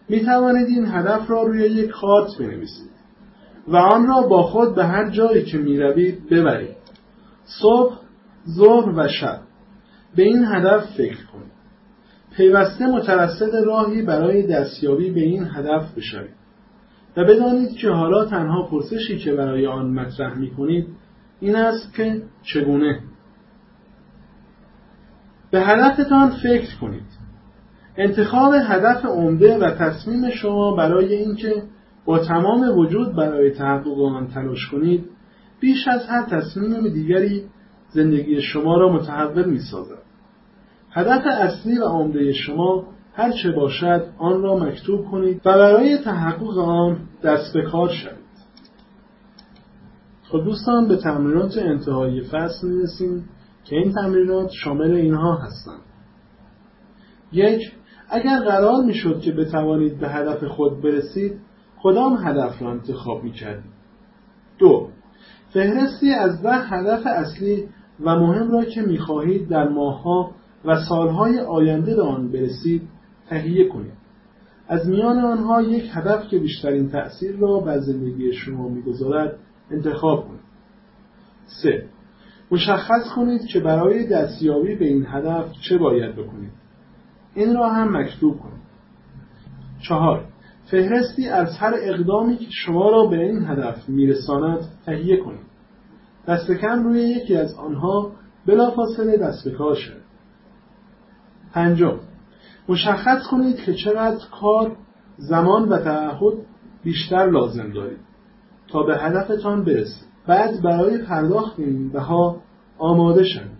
می 0.09 0.19
توانید 0.19 0.67
این 0.67 0.85
هدف 0.85 1.29
را 1.29 1.43
روی 1.43 1.63
یک 1.63 1.91
خارت 1.91 2.37
بنویسید 2.39 2.91
و 3.67 3.75
آن 3.75 4.07
را 4.07 4.21
با 4.21 4.43
خود 4.43 4.75
به 4.75 4.85
هر 4.85 5.09
جایی 5.09 5.43
که 5.43 5.57
می 5.57 5.79
روید 5.79 6.29
ببرید. 6.29 6.75
صبح، 7.45 7.95
ظهر 8.57 8.99
و 8.99 9.07
شب. 9.07 9.39
به 10.15 10.23
این 10.23 10.45
هدف 10.45 10.85
فکر 10.97 11.25
کنید. 11.25 11.57
پیوسته 12.37 12.87
متوسط 12.87 13.53
راهی 13.65 14.01
برای 14.01 14.47
دستیابی 14.47 15.11
به 15.11 15.21
این 15.21 15.47
هدف 15.53 15.93
بشوید 15.97 16.37
و 17.17 17.23
بدانید 17.23 17.75
که 17.77 17.89
حالا 17.89 18.25
تنها 18.25 18.67
پرسشی 18.71 19.17
که 19.17 19.33
برای 19.33 19.67
آن 19.67 19.89
مطرح 19.89 20.37
می 20.37 20.51
کنید 20.51 20.87
این 21.39 21.55
است 21.55 21.93
که 21.93 22.21
چگونه 22.41 22.99
به 25.51 25.61
هدفتان 25.61 26.29
فکر 26.29 26.79
کنید 26.81 27.17
انتخاب 27.97 28.53
هدف 28.53 29.05
عمده 29.05 29.57
و 29.57 29.71
تصمیم 29.71 30.29
شما 30.29 30.75
برای 30.75 31.15
اینکه 31.15 31.63
با 32.05 32.19
تمام 32.19 32.77
وجود 32.77 33.15
برای 33.15 33.51
تحقق 33.51 34.01
آن 34.01 34.27
تلاش 34.27 34.67
کنید 34.67 35.05
بیش 35.59 35.87
از 35.87 36.05
هر 36.05 36.23
تصمیم 36.23 36.89
دیگری 36.89 37.43
زندگی 37.89 38.41
شما 38.41 38.77
را 38.77 38.93
متحول 38.93 39.49
می 39.49 39.59
سازد. 39.59 40.03
هدف 40.91 41.23
اصلی 41.25 41.77
و 41.77 41.83
عمده 41.83 42.33
شما 42.33 42.85
هر 43.13 43.31
چه 43.31 43.51
باشد 43.51 44.05
آن 44.17 44.41
را 44.41 44.57
مکتوب 44.57 45.05
کنید 45.05 45.41
و 45.45 45.53
برای 45.53 45.97
تحقق 45.97 46.57
آن 46.57 46.97
دست 47.23 47.53
به 47.53 47.61
کار 47.61 47.89
شوید. 47.89 48.26
خب 50.29 50.43
دوستان 50.43 50.87
به 50.87 50.97
تمرینات 50.97 51.57
انتهایی 51.57 52.21
فصل 52.21 52.67
می‌رسیم 52.67 53.29
که 53.63 53.75
این 53.75 53.93
تمرینات 53.93 54.49
شامل 54.63 54.91
اینها 54.91 55.35
هستند. 55.35 55.81
یک 57.31 57.61
اگر 58.09 58.39
قرار 58.39 58.83
می‌شد 58.85 59.19
که 59.19 59.31
بتوانید 59.31 59.99
به 59.99 60.09
هدف 60.09 60.43
خود 60.43 60.81
برسید 60.81 61.39
کدام 61.83 62.17
هدف 62.23 62.61
را 62.61 62.71
انتخاب 62.71 63.23
می 63.23 63.31
کردید؟ 63.31 63.71
دو 64.59 64.89
فهرستی 65.53 66.13
از 66.13 66.41
ده 66.41 66.57
هدف 66.57 67.01
اصلی 67.05 67.69
و 67.99 68.15
مهم 68.15 68.51
را 68.51 68.65
که 68.65 68.81
می 68.81 68.97
خواهید 68.97 69.49
در 69.49 69.69
ماهها 69.69 70.31
و 70.65 70.75
سالهای 70.89 71.39
آینده 71.39 71.95
به 71.95 72.03
آن 72.03 72.31
برسید 72.31 72.81
تهیه 73.29 73.67
کنید. 73.69 73.93
از 74.67 74.89
میان 74.89 75.19
آنها 75.19 75.61
یک 75.61 75.91
هدف 75.93 76.27
که 76.27 76.39
بیشترین 76.39 76.89
تأثیر 76.89 77.37
را 77.37 77.59
بر 77.59 77.79
زندگی 77.79 78.33
شما 78.33 78.69
می‌گذارد 78.69 79.39
انتخاب 79.71 80.27
کنید. 80.27 80.41
سه 81.45 81.89
مشخص 82.51 83.09
کنید 83.15 83.45
که 83.45 83.59
برای 83.59 84.07
دستیابی 84.07 84.75
به 84.75 84.85
این 84.85 85.05
هدف 85.09 85.51
چه 85.69 85.77
باید 85.77 86.15
بکنید. 86.15 86.51
این 87.35 87.55
را 87.55 87.69
هم 87.69 87.97
مکتوب 87.97 88.39
کنید. 88.39 88.67
چهار 89.87 90.25
فهرستی 90.71 91.27
از 91.27 91.57
هر 91.57 91.73
اقدامی 91.81 92.37
که 92.37 92.47
شما 92.49 92.89
را 92.89 93.05
به 93.05 93.17
این 93.17 93.45
هدف 93.45 93.89
میرساند 93.89 94.59
تهیه 94.85 95.17
کنید. 95.17 95.47
دست 96.27 96.51
کم 96.51 96.83
روی 96.83 96.99
یکی 96.99 97.35
از 97.35 97.53
آنها 97.53 98.11
بلافاصله 98.45 99.17
دست 99.17 99.45
به 99.45 99.51
کار 99.51 99.75
شد. 99.75 100.01
پنجم 101.53 101.99
مشخص 102.69 103.27
کنید 103.31 103.55
که 103.55 103.73
چقدر 103.73 104.25
کار 104.41 104.75
زمان 105.17 105.69
و 105.69 105.77
تعهد 105.77 106.33
بیشتر 106.83 107.29
لازم 107.31 107.71
دارید 107.73 108.06
تا 108.71 108.83
به 108.83 108.97
هدفتان 108.97 109.63
برسید 109.63 110.07
بعد 110.27 110.63
برای 110.63 110.97
پرداخت 110.97 111.59
این 111.59 111.89
بها 111.89 112.41
آماده 112.77 113.23
شوید 113.23 113.57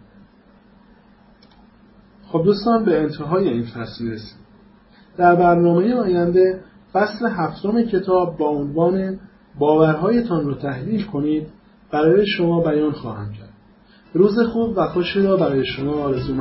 خب 2.31 2.43
دوستان 2.43 2.85
به 2.85 3.01
انتهای 3.01 3.49
این 3.49 3.63
فصل 3.65 4.07
رسید 4.07 4.37
در 5.17 5.35
برنامه 5.35 5.93
آینده 5.93 6.61
فصل 6.93 7.27
هفتم 7.27 7.81
کتاب 7.81 8.37
با 8.37 8.47
عنوان 8.47 9.19
باورهایتان 9.59 10.47
را 10.47 10.53
تحلیل 10.53 11.05
کنید 11.05 11.47
برای 11.91 12.27
شما 12.27 12.61
بیان 12.61 12.91
خواهم 12.91 13.33
کرد. 13.33 13.53
روز 14.13 14.39
خوب 14.39 14.77
و 14.77 14.87
خوشی 14.87 15.21
را 15.21 15.37
برای 15.37 15.65
شما 15.65 15.93
آرزو 15.93 16.33